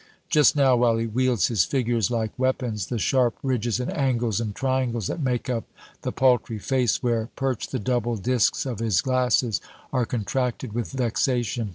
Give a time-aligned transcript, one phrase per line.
[0.29, 4.55] Just now, while he wields his figures like weapons, the sharp ridges and angles and
[4.55, 5.65] triangles that make up
[6.01, 9.61] the paltry face where perch the double discs of his glasses,
[9.93, 11.69] are contracted with vexation.